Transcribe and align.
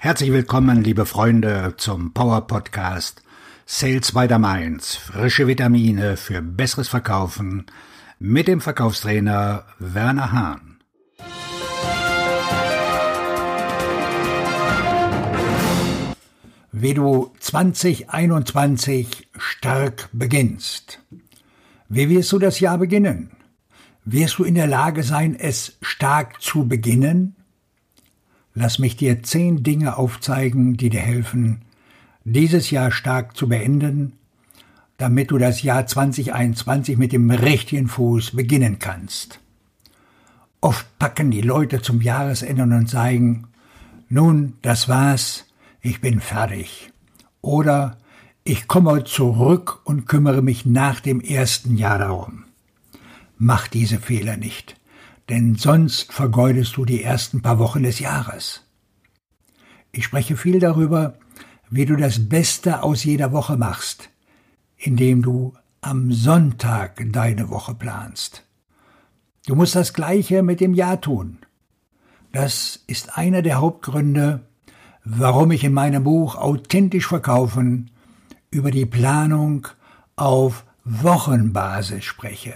Herzlich 0.00 0.30
willkommen, 0.30 0.84
liebe 0.84 1.06
Freunde, 1.06 1.74
zum 1.76 2.14
Power 2.14 2.46
Podcast 2.46 3.20
Sales 3.66 4.12
by 4.12 4.28
the 4.28 4.38
Mainz. 4.38 4.94
Frische 4.94 5.48
Vitamine 5.48 6.16
für 6.16 6.40
besseres 6.40 6.86
Verkaufen 6.86 7.66
mit 8.20 8.46
dem 8.46 8.60
Verkaufstrainer 8.60 9.64
Werner 9.80 10.30
Hahn. 10.30 10.78
Wie 16.70 16.94
du 16.94 17.34
2021 17.40 19.30
stark 19.36 20.10
beginnst. 20.12 21.02
Wie 21.88 22.08
wirst 22.08 22.30
du 22.30 22.38
das 22.38 22.60
Jahr 22.60 22.78
beginnen? 22.78 23.32
Wirst 24.04 24.38
du 24.38 24.44
in 24.44 24.54
der 24.54 24.68
Lage 24.68 25.02
sein, 25.02 25.34
es 25.34 25.76
stark 25.82 26.40
zu 26.40 26.68
beginnen? 26.68 27.34
Lass 28.60 28.80
mich 28.80 28.96
dir 28.96 29.22
zehn 29.22 29.62
Dinge 29.62 29.96
aufzeigen, 29.96 30.76
die 30.76 30.90
dir 30.90 30.98
helfen, 30.98 31.62
dieses 32.24 32.72
Jahr 32.72 32.90
stark 32.90 33.36
zu 33.36 33.48
beenden, 33.48 34.14
damit 34.96 35.30
du 35.30 35.38
das 35.38 35.62
Jahr 35.62 35.86
2021 35.86 36.98
mit 36.98 37.12
dem 37.12 37.30
richtigen 37.30 37.86
Fuß 37.86 38.32
beginnen 38.32 38.80
kannst. 38.80 39.38
Oft 40.60 40.86
packen 40.98 41.30
die 41.30 41.40
Leute 41.40 41.82
zum 41.82 42.02
Jahresende 42.02 42.64
und 42.64 42.90
sagen, 42.90 43.46
nun, 44.08 44.54
das 44.62 44.88
war's, 44.88 45.44
ich 45.80 46.00
bin 46.00 46.18
fertig. 46.18 46.90
Oder 47.40 47.96
ich 48.42 48.66
komme 48.66 49.04
zurück 49.04 49.82
und 49.84 50.08
kümmere 50.08 50.42
mich 50.42 50.66
nach 50.66 50.98
dem 50.98 51.20
ersten 51.20 51.76
Jahr 51.76 52.00
darum. 52.00 52.42
Mach 53.36 53.68
diese 53.68 54.00
Fehler 54.00 54.36
nicht 54.36 54.77
denn 55.28 55.56
sonst 55.56 56.12
vergeudest 56.12 56.76
du 56.76 56.84
die 56.84 57.02
ersten 57.02 57.42
paar 57.42 57.58
Wochen 57.58 57.82
des 57.82 57.98
Jahres. 57.98 58.64
Ich 59.92 60.04
spreche 60.04 60.36
viel 60.36 60.58
darüber, 60.60 61.14
wie 61.70 61.84
du 61.84 61.96
das 61.96 62.28
Beste 62.28 62.82
aus 62.82 63.04
jeder 63.04 63.32
Woche 63.32 63.56
machst, 63.56 64.10
indem 64.76 65.22
du 65.22 65.54
am 65.80 66.12
Sonntag 66.12 67.02
deine 67.12 67.50
Woche 67.50 67.74
planst. 67.74 68.44
Du 69.46 69.54
musst 69.54 69.74
das 69.74 69.92
Gleiche 69.92 70.42
mit 70.42 70.60
dem 70.60 70.74
Jahr 70.74 71.00
tun. 71.00 71.38
Das 72.32 72.82
ist 72.86 73.16
einer 73.16 73.42
der 73.42 73.60
Hauptgründe, 73.60 74.46
warum 75.04 75.50
ich 75.50 75.64
in 75.64 75.72
meinem 75.72 76.04
Buch 76.04 76.36
Authentisch 76.36 77.06
verkaufen 77.06 77.90
über 78.50 78.70
die 78.70 78.86
Planung 78.86 79.68
auf 80.16 80.64
Wochenbasis 80.84 82.04
spreche. 82.04 82.54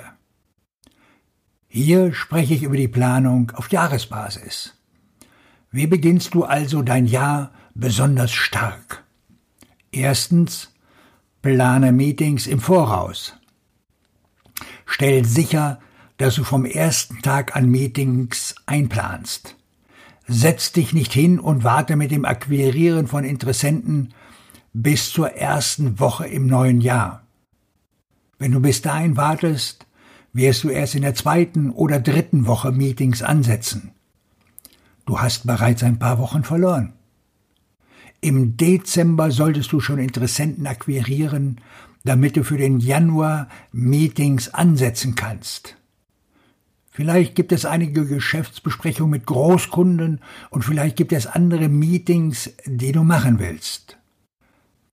Hier 1.74 2.12
spreche 2.12 2.52
ich 2.52 2.64
über 2.64 2.76
die 2.76 2.86
Planung 2.86 3.50
auf 3.52 3.72
Jahresbasis. 3.72 4.74
Wie 5.70 5.86
beginnst 5.86 6.34
du 6.34 6.44
also 6.44 6.82
dein 6.82 7.06
Jahr 7.06 7.50
besonders 7.74 8.30
stark? 8.30 9.04
Erstens, 9.90 10.70
plane 11.40 11.90
Meetings 11.90 12.46
im 12.46 12.60
Voraus. 12.60 13.38
Stell 14.84 15.24
sicher, 15.24 15.80
dass 16.18 16.34
du 16.34 16.44
vom 16.44 16.66
ersten 16.66 17.22
Tag 17.22 17.56
an 17.56 17.70
Meetings 17.70 18.54
einplanst. 18.66 19.56
Setz 20.28 20.72
dich 20.72 20.92
nicht 20.92 21.14
hin 21.14 21.40
und 21.40 21.64
warte 21.64 21.96
mit 21.96 22.10
dem 22.10 22.26
Akquirieren 22.26 23.06
von 23.06 23.24
Interessenten 23.24 24.12
bis 24.74 25.10
zur 25.10 25.30
ersten 25.30 25.98
Woche 25.98 26.26
im 26.26 26.46
neuen 26.48 26.82
Jahr. 26.82 27.22
Wenn 28.38 28.52
du 28.52 28.60
bis 28.60 28.82
dahin 28.82 29.16
wartest, 29.16 29.86
wirst 30.32 30.64
du 30.64 30.70
erst 30.70 30.94
in 30.94 31.02
der 31.02 31.14
zweiten 31.14 31.70
oder 31.70 32.00
dritten 32.00 32.46
Woche 32.46 32.72
Meetings 32.72 33.22
ansetzen. 33.22 33.92
Du 35.04 35.20
hast 35.20 35.46
bereits 35.46 35.82
ein 35.82 35.98
paar 35.98 36.18
Wochen 36.18 36.44
verloren. 36.44 36.94
Im 38.20 38.56
Dezember 38.56 39.30
solltest 39.30 39.72
du 39.72 39.80
schon 39.80 39.98
Interessenten 39.98 40.66
akquirieren, 40.66 41.60
damit 42.04 42.36
du 42.36 42.44
für 42.44 42.56
den 42.56 42.78
Januar 42.78 43.48
Meetings 43.72 44.48
ansetzen 44.48 45.14
kannst. 45.16 45.76
Vielleicht 46.90 47.34
gibt 47.34 47.52
es 47.52 47.64
einige 47.64 48.06
Geschäftsbesprechungen 48.06 49.10
mit 49.10 49.26
Großkunden 49.26 50.20
und 50.50 50.62
vielleicht 50.62 50.96
gibt 50.96 51.12
es 51.12 51.26
andere 51.26 51.68
Meetings, 51.68 52.50
die 52.66 52.92
du 52.92 53.02
machen 53.02 53.38
willst. 53.38 53.98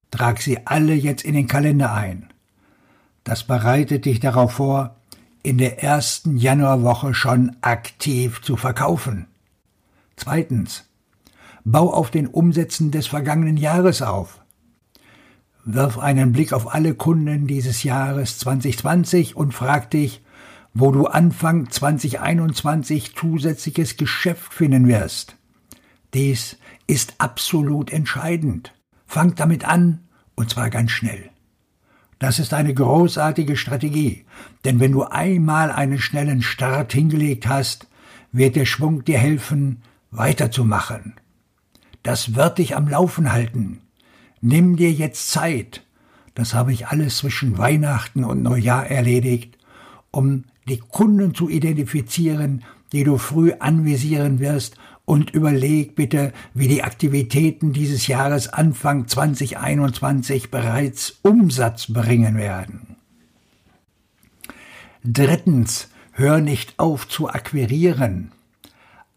Trag 0.09 0.41
sie 0.41 0.65
alle 0.65 0.93
jetzt 0.93 1.23
in 1.23 1.33
den 1.33 1.47
Kalender 1.47 1.93
ein. 1.93 2.29
Das 3.25 3.43
bereitet 3.43 4.05
dich 4.05 4.19
darauf 4.19 4.53
vor, 4.53 4.95
in 5.43 5.57
der 5.57 5.83
ersten 5.83 6.37
Januarwoche 6.37 7.13
schon 7.13 7.55
aktiv 7.61 8.41
zu 8.41 8.55
verkaufen. 8.55 9.27
Zweitens. 10.15 10.85
Bau 11.63 11.93
auf 11.93 12.09
den 12.09 12.27
Umsätzen 12.27 12.91
des 12.91 13.07
vergangenen 13.07 13.57
Jahres 13.57 14.01
auf. 14.01 14.41
Wirf 15.65 15.99
einen 15.99 16.31
Blick 16.31 16.53
auf 16.53 16.73
alle 16.73 16.95
Kunden 16.95 17.47
dieses 17.47 17.83
Jahres 17.83 18.39
2020 18.39 19.35
und 19.35 19.53
frag 19.53 19.91
dich, 19.91 20.21
wo 20.73 20.91
du 20.91 21.07
Anfang 21.07 21.69
2021 21.69 23.15
zusätzliches 23.15 23.97
Geschäft 23.97 24.53
finden 24.53 24.87
wirst. 24.87 25.35
Dies 26.13 26.57
ist 26.87 27.15
absolut 27.17 27.91
entscheidend. 27.91 28.73
Fang 29.05 29.35
damit 29.35 29.65
an, 29.65 30.07
und 30.35 30.49
zwar 30.49 30.69
ganz 30.69 30.91
schnell. 30.91 31.29
Das 32.19 32.37
ist 32.37 32.53
eine 32.53 32.73
großartige 32.73 33.55
Strategie, 33.55 34.25
denn 34.65 34.81
wenn 34.81 34.91
du 34.91 35.03
einmal 35.03 35.71
einen 35.71 35.99
schnellen 35.99 36.41
Start 36.41 36.91
hingelegt 36.91 37.47
hast, 37.47 37.87
wird 38.33 38.57
der 38.57 38.65
Schwung 38.65 39.05
dir 39.05 39.17
helfen, 39.17 39.81
weiterzumachen. 40.11 41.13
Das 42.03 42.35
wird 42.35 42.57
dich 42.57 42.75
am 42.75 42.89
Laufen 42.89 43.31
halten. 43.31 43.81
Nimm 44.41 44.75
dir 44.75 44.91
jetzt 44.91 45.31
Zeit, 45.31 45.83
das 46.35 46.53
habe 46.53 46.73
ich 46.73 46.87
alles 46.87 47.17
zwischen 47.17 47.57
Weihnachten 47.57 48.25
und 48.25 48.43
Neujahr 48.43 48.85
erledigt, 48.87 49.57
um 50.11 50.43
die 50.67 50.79
Kunden 50.79 51.33
zu 51.33 51.49
identifizieren, 51.49 52.63
die 52.91 53.03
du 53.03 53.17
früh 53.17 53.53
anvisieren 53.59 54.39
wirst 54.39 54.75
und 55.09 55.31
überleg 55.31 55.95
bitte, 55.95 56.33
wie 56.53 56.67
die 56.67 56.83
Aktivitäten 56.83 57.73
dieses 57.73 58.05
Jahres 58.05 58.47
Anfang 58.47 59.07
2021 59.07 60.51
bereits 60.51 61.17
Umsatz 61.23 61.91
bringen 61.91 62.37
werden. 62.37 62.95
Drittens, 65.03 65.89
hör 66.11 66.41
nicht 66.41 66.75
auf 66.77 67.07
zu 67.07 67.27
akquirieren. 67.27 68.31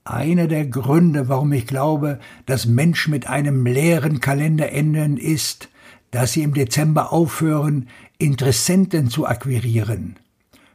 Einer 0.03 0.47
der 0.47 0.65
Gründe, 0.65 1.29
warum 1.29 1.53
ich 1.53 1.67
glaube, 1.67 2.21
dass 2.47 2.65
Menschen 2.65 3.11
mit 3.11 3.27
einem 3.27 3.67
leeren 3.67 4.21
Kalender 4.21 4.73
enden, 4.73 5.19
ist, 5.19 5.69
dass 6.11 6.33
sie 6.33 6.43
im 6.43 6.55
Dezember 6.55 7.13
aufhören, 7.13 7.87
Interessenten 8.17 9.11
zu 9.11 9.27
akquirieren. 9.27 10.17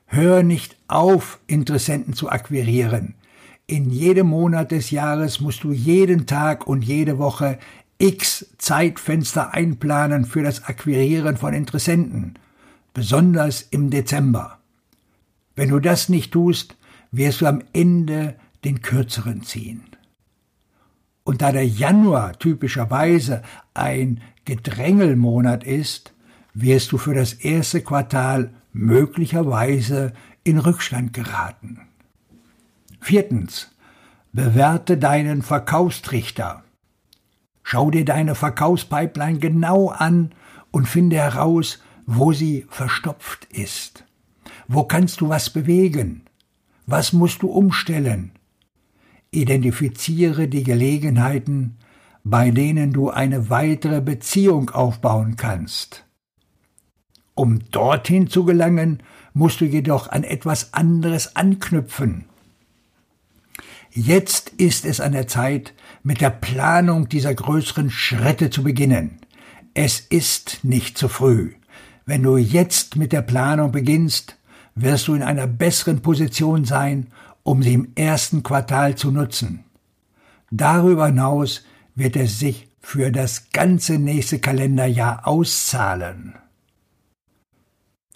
Hör 0.06 0.44
nicht 0.44 0.78
auf, 0.88 1.40
Interessenten 1.48 2.14
zu 2.14 2.30
akquirieren. 2.30 3.16
In 3.70 3.90
jedem 3.90 4.28
Monat 4.28 4.72
des 4.72 4.92
Jahres 4.92 5.42
musst 5.42 5.66
du 5.66 5.74
jeden 5.74 6.26
Tag 6.26 6.68
und 6.68 6.86
jede 6.86 7.18
Woche 7.18 7.60
x 7.98 8.46
Zeitfenster 8.58 9.54
einplanen 9.54 10.24
für 10.24 10.42
das 10.42 10.64
Akquirieren 10.64 11.36
von 11.36 11.54
Interessenten, 11.54 12.36
besonders 12.94 13.62
im 13.62 13.90
Dezember. 13.90 14.60
Wenn 15.58 15.68
du 15.68 15.82
das 15.82 16.08
nicht 16.08 16.32
tust, 16.32 16.78
wirst 17.12 17.42
du 17.42 17.46
am 17.46 17.62
Ende 17.74 18.36
den 18.64 18.82
kürzeren 18.82 19.44
ziehen. 19.44 19.84
Und 21.26 21.42
da 21.42 21.52
der 21.52 21.68
Januar 21.68 22.40
typischerweise 22.40 23.42
ein 23.74 24.22
Gedrängelmonat 24.46 25.66
ist, 25.66 26.14
wirst 26.54 26.94
du 26.94 26.98
für 26.98 27.14
das 27.14 27.34
erste 27.34 27.82
Quartal 27.82 28.54
möglicherweise 28.72 30.14
in 30.46 30.58
Rückstand 30.58 31.12
geraten. 31.12 31.82
Viertens. 33.08 33.70
Bewerte 34.34 34.98
deinen 34.98 35.42
Verkaufstrichter. 35.42 36.66
Schau 37.64 37.90
dir 37.90 38.04
deine 38.04 38.36
Verkaufspipeline 38.36 39.40
genau 39.40 39.88
an 39.88 40.34
und 40.72 40.90
finde 40.90 41.16
heraus, 41.16 41.80
wo 42.06 42.34
sie 42.34 42.66
verstopft 42.68 43.46
ist. 43.46 44.04
Wo 44.68 44.84
kannst 44.84 45.22
du 45.22 45.30
was 45.30 45.50
bewegen? 45.50 46.24
Was 46.86 47.14
musst 47.14 47.44
du 47.44 47.48
umstellen? 47.48 48.34
Identifiziere 49.32 50.50
die 50.50 50.64
Gelegenheiten, 50.64 51.78
bei 52.26 52.52
denen 52.52 52.92
du 52.92 53.10
eine 53.10 53.50
weitere 53.50 54.02
Beziehung 54.02 54.70
aufbauen 54.72 55.38
kannst. 55.38 56.04
Um 57.36 57.72
dorthin 57.72 58.28
zu 58.28 58.44
gelangen, 58.44 59.02
musst 59.32 59.62
du 59.62 59.66
jedoch 59.66 60.10
an 60.10 60.26
etwas 60.26 60.74
anderes 60.74 61.38
anknüpfen. 61.38 62.26
Jetzt 64.00 64.50
ist 64.58 64.86
es 64.86 65.00
an 65.00 65.14
der 65.14 65.26
Zeit, 65.26 65.74
mit 66.04 66.22
der 66.22 66.30
Planung 66.30 67.10
dieser 67.10 67.34
größeren 67.34 67.90
Schritte 67.90 68.52
zu 68.52 68.62
beginnen. 68.62 69.18
Es 69.74 70.00
ist 70.00 70.60
nicht 70.62 71.00
zu 71.00 71.10
früh. 71.10 71.56
Wenn 72.06 72.22
du 72.22 72.38
jetzt 72.38 72.96
mit 72.96 73.12
der 73.12 73.24
Planung 73.24 73.72
beginnst, 73.72 74.38
wirst 74.76 75.08
du 75.08 75.16
in 75.16 75.24
einer 75.24 75.48
besseren 75.48 76.04
Position 76.04 76.64
sein, 76.64 77.08
um 77.42 77.64
sie 77.64 77.74
im 77.74 77.88
ersten 77.96 78.44
Quartal 78.44 78.94
zu 78.94 79.10
nutzen. 79.10 79.64
Darüber 80.52 81.08
hinaus 81.08 81.66
wird 81.96 82.18
es 82.18 82.38
sich 82.38 82.70
für 82.80 83.12
das 83.12 83.50
ganze 83.50 83.98
nächste 83.98 84.38
Kalenderjahr 84.38 85.28
auszahlen. 85.28 86.36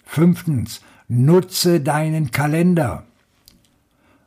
Fünftens, 0.04 0.80
nutze 1.08 1.80
deinen 1.80 2.30
Kalender. 2.30 3.04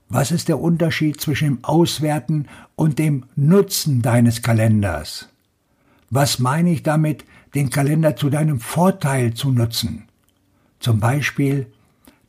Was 0.10 0.32
ist 0.32 0.50
der 0.50 0.60
Unterschied 0.60 1.20
zwischen 1.20 1.46
dem 1.46 1.64
Auswerten 1.64 2.48
und 2.76 3.00
dem 3.00 3.26
Nutzen 3.36 4.02
deines 4.02 4.42
Kalenders? 4.42 5.30
Was 6.10 6.40
meine 6.40 6.72
ich 6.72 6.84
damit, 6.84 7.26
den 7.56 7.70
Kalender 7.70 8.16
zu 8.16 8.30
deinem 8.30 8.60
Vorteil 8.60 9.34
zu 9.34 9.52
nutzen? 9.52 10.04
Zum 10.80 11.00
Beispiel, 11.00 11.68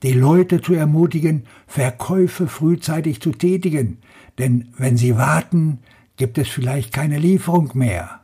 die 0.02 0.12
Leute 0.12 0.61
zu 0.62 0.75
ermutigen, 0.75 1.44
Verkäufe 1.67 2.49
frühzeitig 2.49 3.20
zu 3.20 3.32
tätigen, 3.32 3.99
denn 4.38 4.73
wenn 4.78 4.96
sie 4.96 5.17
warten, 5.17 5.81
gibt 6.17 6.38
es 6.38 6.49
vielleicht 6.49 6.93
keine 6.93 7.19
Lieferung 7.19 7.73
mehr. 7.75 8.20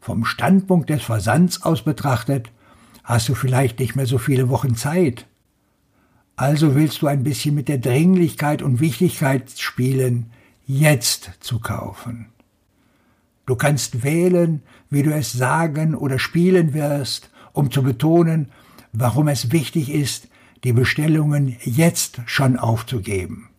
Vom 0.00 0.24
Standpunkt 0.24 0.90
des 0.90 1.04
Versands 1.04 1.62
aus 1.62 1.82
betrachtet, 1.82 2.50
hast 3.04 3.28
du 3.28 3.34
vielleicht 3.34 3.78
nicht 3.78 3.96
mehr 3.96 4.06
so 4.06 4.18
viele 4.18 4.48
Wochen 4.50 4.76
Zeit. 4.76 5.26
Also 6.36 6.74
willst 6.74 7.02
du 7.02 7.06
ein 7.06 7.22
bisschen 7.22 7.54
mit 7.54 7.68
der 7.68 7.78
Dringlichkeit 7.78 8.62
und 8.62 8.80
Wichtigkeit 8.80 9.50
spielen, 9.56 10.30
jetzt 10.66 11.30
zu 11.40 11.60
kaufen. 11.60 12.26
Du 13.46 13.54
kannst 13.56 14.02
wählen, 14.02 14.62
wie 14.90 15.02
du 15.02 15.14
es 15.14 15.32
sagen 15.32 15.94
oder 15.94 16.18
spielen 16.18 16.72
wirst, 16.74 17.30
um 17.52 17.70
zu 17.70 17.82
betonen, 17.82 18.48
warum 18.92 19.28
es 19.28 19.52
wichtig 19.52 19.90
ist, 19.90 20.28
die 20.64 20.72
Bestellungen 20.72 21.56
jetzt 21.62 22.20
schon 22.26 22.56
aufzugeben. 22.56 23.50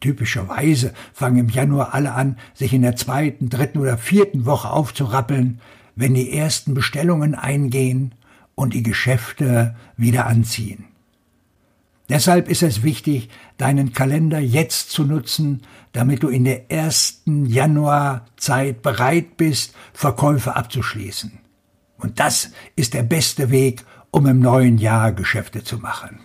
Typischerweise 0.00 0.92
fangen 1.12 1.38
im 1.38 1.48
Januar 1.48 1.94
alle 1.94 2.12
an, 2.12 2.38
sich 2.54 2.72
in 2.72 2.82
der 2.82 2.96
zweiten, 2.96 3.50
dritten 3.50 3.78
oder 3.78 3.98
vierten 3.98 4.46
Woche 4.46 4.70
aufzurappeln, 4.70 5.60
wenn 5.94 6.14
die 6.14 6.32
ersten 6.32 6.74
Bestellungen 6.74 7.34
eingehen 7.34 8.14
und 8.54 8.74
die 8.74 8.82
Geschäfte 8.82 9.76
wieder 9.96 10.26
anziehen. 10.26 10.89
Deshalb 12.10 12.48
ist 12.48 12.64
es 12.64 12.82
wichtig, 12.82 13.28
deinen 13.56 13.92
Kalender 13.92 14.40
jetzt 14.40 14.90
zu 14.90 15.04
nutzen, 15.04 15.62
damit 15.92 16.24
du 16.24 16.28
in 16.28 16.42
der 16.42 16.68
ersten 16.68 17.46
Januarzeit 17.46 18.82
bereit 18.82 19.36
bist, 19.36 19.76
Verkäufe 19.92 20.56
abzuschließen. 20.56 21.38
Und 21.98 22.18
das 22.18 22.50
ist 22.74 22.94
der 22.94 23.04
beste 23.04 23.50
Weg, 23.50 23.84
um 24.10 24.26
im 24.26 24.40
neuen 24.40 24.78
Jahr 24.78 25.12
Geschäfte 25.12 25.62
zu 25.62 25.78
machen. 25.78 26.18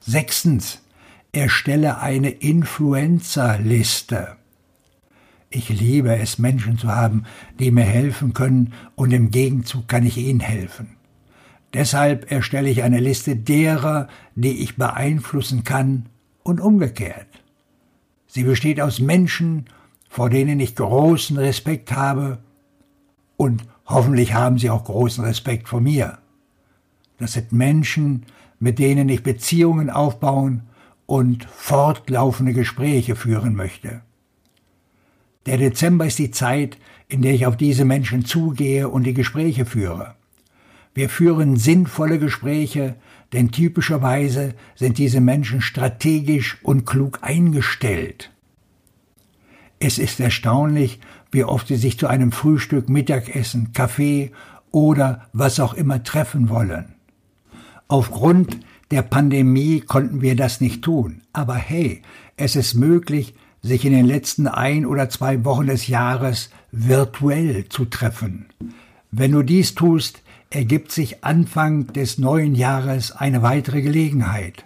Sechstens, 0.00 0.80
erstelle 1.32 2.00
eine 2.00 2.28
Influencer-Liste. 2.28 4.36
Ich 5.48 5.70
liebe 5.70 6.14
es, 6.16 6.38
Menschen 6.38 6.76
zu 6.76 6.88
haben, 6.88 7.24
die 7.58 7.70
mir 7.70 7.84
helfen 7.84 8.34
können, 8.34 8.74
und 8.94 9.10
im 9.12 9.30
Gegenzug 9.30 9.88
kann 9.88 10.04
ich 10.04 10.18
ihnen 10.18 10.40
helfen. 10.40 10.95
Deshalb 11.74 12.30
erstelle 12.30 12.70
ich 12.70 12.82
eine 12.82 13.00
Liste 13.00 13.36
derer, 13.36 14.08
die 14.34 14.62
ich 14.62 14.76
beeinflussen 14.76 15.64
kann 15.64 16.06
und 16.42 16.60
umgekehrt. 16.60 17.26
Sie 18.26 18.44
besteht 18.44 18.80
aus 18.80 19.00
Menschen, 19.00 19.66
vor 20.08 20.30
denen 20.30 20.60
ich 20.60 20.76
großen 20.76 21.36
Respekt 21.36 21.92
habe 21.92 22.38
und 23.36 23.64
hoffentlich 23.86 24.34
haben 24.34 24.58
sie 24.58 24.70
auch 24.70 24.84
großen 24.84 25.24
Respekt 25.24 25.68
vor 25.68 25.80
mir. 25.80 26.18
Das 27.18 27.32
sind 27.32 27.52
Menschen, 27.52 28.24
mit 28.58 28.78
denen 28.78 29.08
ich 29.08 29.22
Beziehungen 29.22 29.90
aufbauen 29.90 30.62
und 31.06 31.44
fortlaufende 31.44 32.52
Gespräche 32.52 33.16
führen 33.16 33.54
möchte. 33.54 34.02
Der 35.46 35.58
Dezember 35.58 36.06
ist 36.06 36.18
die 36.18 36.30
Zeit, 36.30 36.78
in 37.08 37.22
der 37.22 37.32
ich 37.32 37.46
auf 37.46 37.56
diese 37.56 37.84
Menschen 37.84 38.24
zugehe 38.24 38.88
und 38.88 39.04
die 39.04 39.14
Gespräche 39.14 39.64
führe. 39.64 40.14
Wir 40.96 41.10
führen 41.10 41.56
sinnvolle 41.56 42.18
Gespräche, 42.18 42.96
denn 43.34 43.52
typischerweise 43.52 44.54
sind 44.76 44.96
diese 44.96 45.20
Menschen 45.20 45.60
strategisch 45.60 46.56
und 46.62 46.86
klug 46.86 47.18
eingestellt. 47.20 48.32
Es 49.78 49.98
ist 49.98 50.20
erstaunlich, 50.20 50.98
wie 51.30 51.44
oft 51.44 51.68
sie 51.68 51.76
sich 51.76 51.98
zu 51.98 52.06
einem 52.06 52.32
Frühstück, 52.32 52.88
Mittagessen, 52.88 53.74
Kaffee 53.74 54.32
oder 54.70 55.28
was 55.34 55.60
auch 55.60 55.74
immer 55.74 56.02
treffen 56.02 56.48
wollen. 56.48 56.94
Aufgrund 57.88 58.58
der 58.90 59.02
Pandemie 59.02 59.80
konnten 59.80 60.22
wir 60.22 60.34
das 60.34 60.62
nicht 60.62 60.80
tun. 60.80 61.20
Aber 61.34 61.56
hey, 61.56 62.00
es 62.38 62.56
ist 62.56 62.72
möglich, 62.72 63.34
sich 63.60 63.84
in 63.84 63.92
den 63.92 64.06
letzten 64.06 64.48
ein 64.48 64.86
oder 64.86 65.10
zwei 65.10 65.44
Wochen 65.44 65.66
des 65.66 65.88
Jahres 65.88 66.48
virtuell 66.72 67.68
zu 67.68 67.84
treffen. 67.84 68.46
Wenn 69.10 69.32
du 69.32 69.42
dies 69.42 69.74
tust, 69.74 70.22
ergibt 70.50 70.92
sich 70.92 71.24
Anfang 71.24 71.88
des 71.92 72.18
neuen 72.18 72.54
Jahres 72.54 73.12
eine 73.12 73.42
weitere 73.42 73.82
Gelegenheit. 73.82 74.64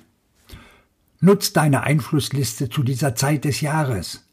Nutz 1.21 1.53
deine 1.53 1.83
Einflussliste 1.83 2.69
zu 2.69 2.83
dieser 2.83 3.15
Zeit 3.15 3.45
des 3.45 3.61
Jahres. 3.61 4.25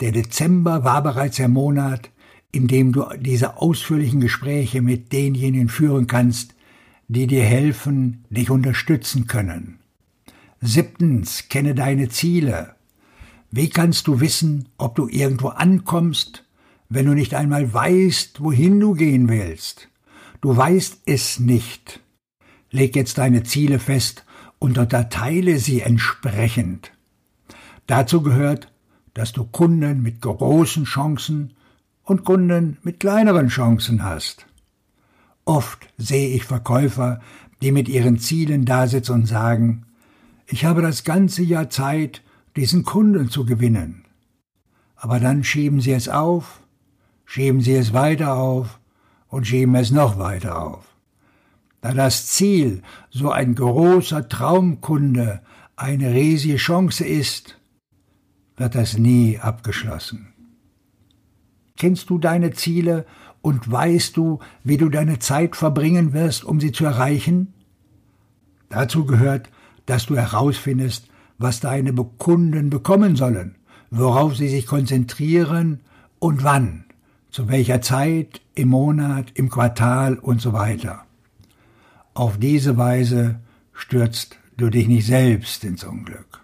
Der 0.00 0.12
Dezember 0.12 0.84
war 0.84 1.02
bereits 1.02 1.36
der 1.36 1.48
Monat, 1.48 2.10
in 2.52 2.68
dem 2.68 2.92
du 2.92 3.04
diese 3.18 3.56
ausführlichen 3.58 4.20
Gespräche 4.20 4.82
mit 4.82 5.12
denjenigen 5.12 5.68
führen 5.68 6.06
kannst, 6.06 6.54
die 7.08 7.26
dir 7.26 7.44
helfen, 7.44 8.24
dich 8.30 8.50
unterstützen 8.50 9.26
können. 9.26 9.78
Siebtens, 10.60 11.48
kenne 11.48 11.74
deine 11.74 12.08
Ziele. 12.08 12.74
Wie 13.50 13.68
kannst 13.68 14.06
du 14.06 14.20
wissen, 14.20 14.68
ob 14.78 14.94
du 14.94 15.08
irgendwo 15.08 15.48
ankommst, 15.48 16.44
wenn 16.88 17.06
du 17.06 17.14
nicht 17.14 17.34
einmal 17.34 17.72
weißt, 17.72 18.42
wohin 18.42 18.80
du 18.80 18.94
gehen 18.94 19.28
willst? 19.28 19.88
Du 20.42 20.56
weißt 20.56 21.02
es 21.06 21.38
nicht. 21.38 22.00
Leg 22.72 22.96
jetzt 22.96 23.16
deine 23.16 23.44
Ziele 23.44 23.78
fest 23.78 24.26
und 24.58 24.76
unterteile 24.76 25.58
sie 25.58 25.82
entsprechend. 25.82 26.90
Dazu 27.86 28.22
gehört, 28.22 28.72
dass 29.14 29.32
du 29.32 29.44
Kunden 29.44 30.02
mit 30.02 30.20
großen 30.20 30.84
Chancen 30.84 31.52
und 32.02 32.24
Kunden 32.24 32.78
mit 32.82 32.98
kleineren 32.98 33.48
Chancen 33.48 34.02
hast. 34.02 34.46
Oft 35.44 35.86
sehe 35.96 36.34
ich 36.34 36.42
Verkäufer, 36.42 37.20
die 37.60 37.70
mit 37.70 37.88
ihren 37.88 38.18
Zielen 38.18 38.64
dasitzen 38.64 39.14
und 39.14 39.26
sagen, 39.26 39.86
ich 40.46 40.64
habe 40.64 40.82
das 40.82 41.04
ganze 41.04 41.44
Jahr 41.44 41.70
Zeit, 41.70 42.20
diesen 42.56 42.82
Kunden 42.82 43.30
zu 43.30 43.44
gewinnen. 43.44 44.06
Aber 44.96 45.20
dann 45.20 45.44
schieben 45.44 45.80
sie 45.80 45.92
es 45.92 46.08
auf, 46.08 46.62
schieben 47.24 47.60
sie 47.60 47.74
es 47.74 47.92
weiter 47.92 48.34
auf 48.34 48.80
und 49.32 49.46
schieben 49.46 49.74
es 49.74 49.90
noch 49.90 50.18
weiter 50.18 50.62
auf. 50.62 50.84
Da 51.80 51.94
das 51.94 52.26
Ziel, 52.26 52.82
so 53.10 53.30
ein 53.30 53.54
großer 53.54 54.28
Traumkunde, 54.28 55.40
eine 55.74 56.12
riesige 56.12 56.58
Chance 56.58 57.04
ist, 57.06 57.58
wird 58.58 58.74
das 58.74 58.98
nie 58.98 59.38
abgeschlossen. 59.38 60.34
Kennst 61.78 62.10
du 62.10 62.18
deine 62.18 62.52
Ziele 62.52 63.06
und 63.40 63.72
weißt 63.72 64.18
du, 64.18 64.38
wie 64.64 64.76
du 64.76 64.90
deine 64.90 65.18
Zeit 65.18 65.56
verbringen 65.56 66.12
wirst, 66.12 66.44
um 66.44 66.60
sie 66.60 66.70
zu 66.70 66.84
erreichen? 66.84 67.54
Dazu 68.68 69.06
gehört, 69.06 69.48
dass 69.86 70.04
du 70.06 70.14
herausfindest, 70.14 71.08
was 71.38 71.60
deine 71.60 71.94
Kunden 71.94 72.68
bekommen 72.68 73.16
sollen, 73.16 73.56
worauf 73.90 74.36
sie 74.36 74.48
sich 74.50 74.66
konzentrieren 74.66 75.80
und 76.18 76.44
wann, 76.44 76.84
zu 77.32 77.48
welcher 77.48 77.80
Zeit, 77.80 78.42
im 78.54 78.68
Monat, 78.68 79.32
im 79.34 79.48
Quartal 79.48 80.18
und 80.18 80.40
so 80.40 80.52
weiter. 80.52 81.06
Auf 82.12 82.38
diese 82.38 82.76
Weise 82.76 83.40
stürzt 83.72 84.36
du 84.58 84.68
dich 84.68 84.86
nicht 84.86 85.06
selbst 85.06 85.64
ins 85.64 85.82
Unglück. 85.82 86.40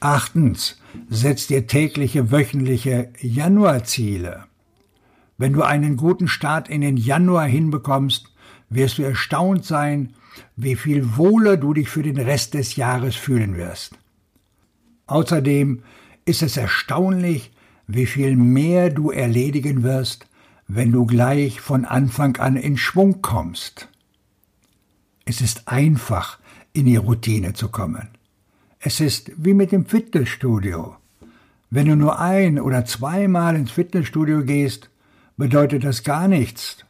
Achtens, 0.00 0.80
setz 1.10 1.46
dir 1.46 1.66
tägliche, 1.66 2.32
wöchentliche 2.32 3.12
Januarziele. 3.20 4.44
Wenn 5.36 5.52
du 5.52 5.62
einen 5.62 5.98
guten 5.98 6.26
Start 6.26 6.70
in 6.70 6.80
den 6.80 6.96
Januar 6.96 7.46
hinbekommst, 7.46 8.32
wirst 8.70 8.96
du 8.96 9.02
erstaunt 9.02 9.66
sein, 9.66 10.14
wie 10.56 10.74
viel 10.74 11.18
wohler 11.18 11.58
du 11.58 11.74
dich 11.74 11.90
für 11.90 12.02
den 12.02 12.18
Rest 12.18 12.54
des 12.54 12.76
Jahres 12.76 13.14
fühlen 13.14 13.58
wirst. 13.58 13.98
Außerdem 15.06 15.82
ist 16.24 16.42
es 16.42 16.56
erstaunlich, 16.56 17.52
wie 17.94 18.06
viel 18.06 18.36
mehr 18.36 18.90
du 18.90 19.10
erledigen 19.10 19.82
wirst, 19.82 20.26
wenn 20.68 20.92
du 20.92 21.06
gleich 21.06 21.60
von 21.60 21.84
Anfang 21.84 22.36
an 22.36 22.56
in 22.56 22.76
Schwung 22.76 23.22
kommst. 23.22 23.88
Es 25.24 25.40
ist 25.40 25.66
einfach, 25.66 26.38
in 26.72 26.86
die 26.86 26.96
Routine 26.96 27.52
zu 27.52 27.68
kommen. 27.68 28.08
Es 28.78 29.00
ist 29.00 29.32
wie 29.36 29.54
mit 29.54 29.72
dem 29.72 29.86
Fitnessstudio. 29.86 30.96
Wenn 31.70 31.86
du 31.86 31.96
nur 31.96 32.20
ein 32.20 32.60
oder 32.60 32.84
zweimal 32.84 33.56
ins 33.56 33.72
Fitnessstudio 33.72 34.44
gehst, 34.44 34.90
bedeutet 35.36 35.84
das 35.84 36.04
gar 36.04 36.28
nichts. 36.28 36.84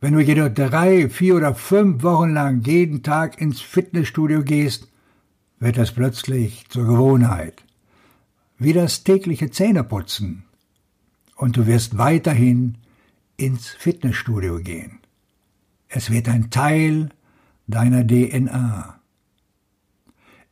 Wenn 0.00 0.14
du 0.14 0.20
jedoch 0.20 0.48
drei, 0.48 1.08
vier 1.08 1.36
oder 1.36 1.54
fünf 1.54 2.02
Wochen 2.02 2.30
lang 2.30 2.62
jeden 2.64 3.04
Tag 3.04 3.40
ins 3.40 3.60
Fitnessstudio 3.60 4.42
gehst, 4.42 4.88
wird 5.60 5.78
das 5.78 5.92
plötzlich 5.92 6.64
zur 6.68 6.86
Gewohnheit. 6.86 7.62
Wie 8.62 8.72
das 8.72 9.04
tägliche 9.04 9.50
Zähneputzen. 9.50 10.44
Und 11.36 11.56
du 11.56 11.66
wirst 11.66 11.98
weiterhin 11.98 12.78
ins 13.36 13.68
Fitnessstudio 13.68 14.58
gehen. 14.60 15.00
Es 15.88 16.10
wird 16.10 16.28
ein 16.28 16.50
Teil 16.50 17.10
deiner 17.66 18.06
DNA. 18.06 19.00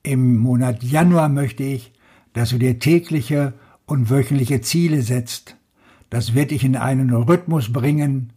Im 0.03 0.39
Monat 0.39 0.83
Januar 0.83 1.29
möchte 1.29 1.63
ich, 1.63 1.93
dass 2.33 2.51
du 2.51 2.59
dir 2.59 2.79
tägliche 2.79 3.55
und 3.87 4.11
wöchentliche 4.11 4.61
Ziele 4.61 5.03
setzt. 5.03 5.57
Das 6.09 6.35
wird 6.35 6.51
dich 6.51 6.65
in 6.65 6.77
einen 6.77 7.13
Rhythmus 7.13 7.73
bringen, 7.73 8.33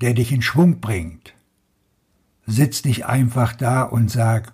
der 0.00 0.14
dich 0.14 0.32
in 0.32 0.42
Schwung 0.42 0.80
bringt. 0.80 1.34
Sitz 2.46 2.84
nicht 2.84 3.06
einfach 3.06 3.54
da 3.54 3.82
und 3.82 4.10
sag, 4.10 4.52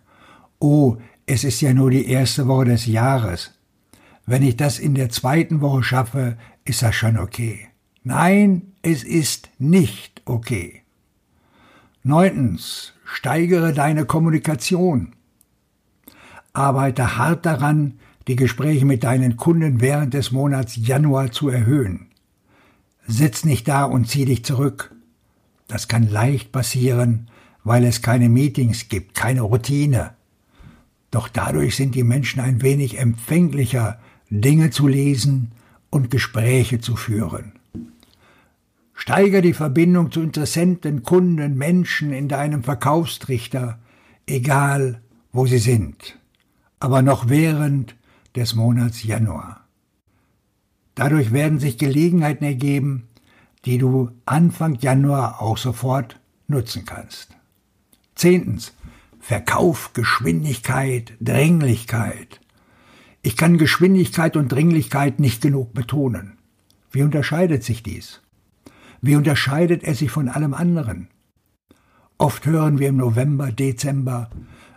oh, 0.59 0.97
es 1.27 1.45
ist 1.45 1.61
ja 1.61 1.75
nur 1.75 1.91
die 1.91 2.07
erste 2.07 2.47
Woche 2.47 2.67
des 2.67 2.87
Jahres. 2.87 3.53
Wenn 4.27 4.43
ich 4.43 4.57
das 4.57 4.79
in 4.79 4.95
der 4.95 5.11
zweiten 5.11 5.61
Woche 5.61 5.83
schaffe, 5.83 6.37
ist 6.65 6.83
das 6.83 6.95
schon 6.95 7.19
okay. 7.19 7.69
Nein, 8.03 8.73
es 8.83 9.03
ist 9.05 9.51
nicht 9.59 10.23
okay. 10.25 10.83
Neuntens, 12.03 12.95
steigere 13.05 13.73
deine 13.73 14.07
Kommunikation. 14.07 15.13
Arbeite 16.53 17.19
hart 17.19 17.45
daran, 17.45 17.99
die 18.27 18.37
Gespräche 18.37 18.87
mit 18.87 19.05
deinen 19.05 19.37
Kunden 19.37 19.81
während 19.81 20.15
des 20.15 20.31
Monats 20.31 20.77
Januar 20.77 21.31
zu 21.33 21.49
erhöhen. 21.49 22.07
Sitz 23.07 23.45
nicht 23.45 23.69
da 23.69 23.85
und 23.85 24.09
zieh 24.09 24.25
dich 24.25 24.45
zurück. 24.45 24.95
Das 25.69 25.89
kann 25.89 26.09
leicht 26.09 26.53
passieren, 26.53 27.29
weil 27.65 27.85
es 27.85 28.03
keine 28.03 28.29
Meetings 28.29 28.89
gibt, 28.89 29.15
keine 29.15 29.43
Routine. 29.43 30.15
Doch 31.11 31.29
dadurch 31.29 31.77
sind 31.77 31.95
die 31.95 32.05
Menschen 32.05 32.41
ein 32.41 32.63
wenig 32.63 32.99
empfänglicher, 32.99 33.99
Dinge 34.31 34.71
zu 34.71 34.87
lesen 34.87 35.53
und 35.91 36.11
Gespräche 36.11 36.81
zu 36.81 36.97
führen. 36.97 37.53
Steiger 38.95 39.41
die 39.41 39.55
Verbindung 39.55 40.13
zu 40.13 40.21
Interessenten, 40.23 41.03
Kunden, 41.03 41.57
Menschen 41.57 42.13
in 42.13 42.29
deinem 42.29 42.63
Verkaufstrichter, 42.63 43.79
egal 44.27 45.01
wo 45.33 45.47
sie 45.47 45.59
sind, 45.59 46.19
aber 46.79 47.03
noch 47.03 47.29
während 47.29 47.97
des 48.37 48.55
Monats 48.55 49.03
Januar. 49.03 49.67
Dadurch 50.95 51.33
werden 51.33 51.59
sich 51.59 51.79
Gelegenheiten 51.79 52.45
ergeben, 52.45 53.09
die 53.65 53.79
du 53.79 54.11
Anfang 54.27 54.77
Januar 54.77 55.41
auch 55.41 55.57
sofort 55.57 56.21
nutzen 56.47 56.85
kannst. 56.85 57.37
Zehntens. 58.15 58.75
Verkauf, 59.19 59.93
Geschwindigkeit, 59.93 61.13
Dringlichkeit. 61.21 62.41
Ich 63.23 63.37
kann 63.37 63.59
Geschwindigkeit 63.59 64.37
und 64.37 64.51
Dringlichkeit 64.51 65.21
nicht 65.21 65.43
genug 65.43 65.75
betonen. 65.75 66.39
Wie 66.91 67.03
unterscheidet 67.03 67.63
sich 67.63 67.83
dies? 67.83 68.23
Wie 69.03 69.17
unterscheidet 69.17 69.85
es 69.85 69.99
sich 69.99 70.11
von 70.11 70.29
allem 70.29 70.55
anderen? 70.55 71.09
Oft 72.19 72.47
hören 72.47 72.79
wir 72.79 72.89
im 72.89 72.97
November, 72.97 73.53
Dezember, 73.53 74.31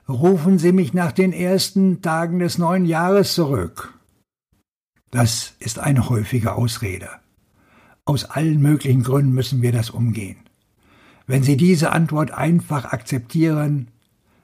rufen 0.08 0.60
Sie 0.60 0.72
mich 0.72 0.94
nach 0.94 1.12
den 1.12 1.34
ersten 1.34 2.02
Tagen 2.02 2.40
des 2.40 2.58
neuen 2.58 2.86
Jahres 2.86 3.34
zurück. 3.34 3.98
Das 5.12 5.54
ist 5.60 5.80
eine 5.80 6.10
häufige 6.10 6.54
Ausrede. 6.54 7.10
Aus 8.06 8.26
allen 8.26 8.62
möglichen 8.62 9.04
Gründen 9.04 9.34
müssen 9.34 9.62
wir 9.62 9.72
das 9.72 9.90
umgehen. 9.90 10.38
Wenn 11.28 11.44
Sie 11.44 11.56
diese 11.56 11.92
Antwort 11.92 12.32
einfach 12.32 12.86
akzeptieren, 12.92 13.90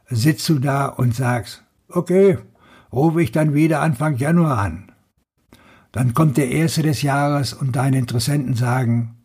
sitzt 0.10 0.48
du 0.48 0.60
da 0.60 0.88
und 0.88 1.14
sagst, 1.14 1.64
okay, 1.90 2.38
rufe 2.92 3.22
ich 3.22 3.32
dann 3.32 3.54
wieder 3.54 3.82
Anfang 3.82 4.18
Januar 4.18 4.58
an. 4.58 4.92
Dann 5.92 6.14
kommt 6.14 6.38
der 6.38 6.50
erste 6.50 6.84
des 6.84 7.02
Jahres 7.02 7.54
und 7.54 7.76
deine 7.76 7.98
Interessenten 7.98 8.56
sagen, 8.56 9.16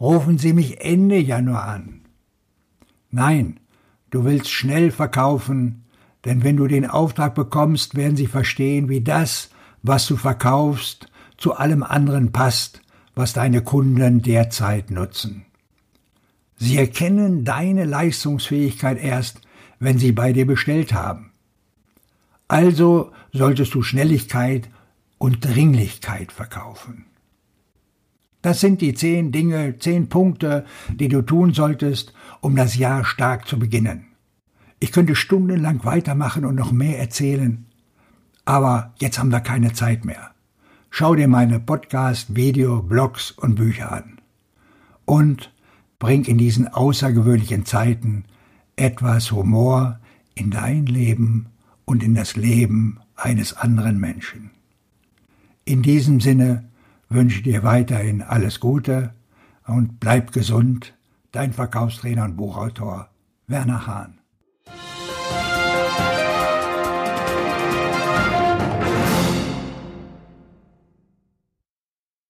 rufen 0.00 0.38
Sie 0.38 0.52
mich 0.52 0.80
Ende 0.82 1.18
Januar 1.18 1.64
an. 1.64 2.02
Nein, 3.10 3.60
du 4.10 4.24
willst 4.24 4.50
schnell 4.50 4.90
verkaufen, 4.90 5.84
denn 6.24 6.42
wenn 6.42 6.56
du 6.56 6.66
den 6.66 6.86
Auftrag 6.86 7.34
bekommst, 7.34 7.94
werden 7.94 8.16
sie 8.16 8.26
verstehen, 8.26 8.88
wie 8.88 9.00
das, 9.00 9.50
was 9.82 10.06
du 10.06 10.16
verkaufst, 10.16 11.08
zu 11.36 11.54
allem 11.54 11.82
anderen 11.82 12.32
passt, 12.32 12.82
was 13.14 13.32
deine 13.32 13.62
Kunden 13.62 14.22
derzeit 14.22 14.90
nutzen. 14.90 15.46
Sie 16.56 16.78
erkennen 16.78 17.44
deine 17.44 17.84
Leistungsfähigkeit 17.84 19.02
erst, 19.02 19.40
wenn 19.78 19.98
sie 19.98 20.12
bei 20.12 20.32
dir 20.32 20.46
bestellt 20.46 20.92
haben. 20.92 21.25
Also 22.48 23.12
solltest 23.32 23.74
du 23.74 23.82
Schnelligkeit 23.82 24.70
und 25.18 25.44
Dringlichkeit 25.44 26.32
verkaufen. 26.32 27.06
Das 28.42 28.60
sind 28.60 28.80
die 28.80 28.94
zehn 28.94 29.32
Dinge, 29.32 29.78
zehn 29.78 30.08
Punkte, 30.08 30.64
die 30.88 31.08
du 31.08 31.22
tun 31.22 31.52
solltest, 31.52 32.14
um 32.40 32.54
das 32.54 32.76
Jahr 32.76 33.04
stark 33.04 33.48
zu 33.48 33.58
beginnen. 33.58 34.06
Ich 34.78 34.92
könnte 34.92 35.16
stundenlang 35.16 35.84
weitermachen 35.84 36.44
und 36.44 36.54
noch 36.54 36.70
mehr 36.70 36.98
erzählen, 36.98 37.66
aber 38.44 38.94
jetzt 39.00 39.18
haben 39.18 39.32
wir 39.32 39.40
keine 39.40 39.72
Zeit 39.72 40.04
mehr. 40.04 40.30
Schau 40.90 41.16
dir 41.16 41.28
meine 41.28 41.58
Podcast, 41.58 42.36
Video, 42.36 42.82
Blogs 42.82 43.32
und 43.32 43.56
Bücher 43.56 43.90
an. 43.90 44.20
Und 45.04 45.52
bring 45.98 46.24
in 46.24 46.38
diesen 46.38 46.68
außergewöhnlichen 46.68 47.64
Zeiten 47.64 48.24
etwas 48.76 49.32
Humor 49.32 49.98
in 50.34 50.50
dein 50.50 50.86
Leben 50.86 51.46
und 51.86 52.02
in 52.02 52.14
das 52.14 52.36
Leben 52.36 53.00
eines 53.14 53.56
anderen 53.56 53.98
Menschen. 53.98 54.50
In 55.64 55.82
diesem 55.82 56.20
Sinne 56.20 56.68
wünsche 57.08 57.42
dir 57.42 57.62
weiterhin 57.62 58.20
alles 58.20 58.60
Gute 58.60 59.14
und 59.66 59.98
bleib 59.98 60.32
gesund, 60.32 60.94
dein 61.32 61.54
Verkaufstrainer 61.54 62.24
und 62.24 62.36
Buchautor 62.36 63.08
Werner 63.46 63.86
Hahn. 63.86 64.18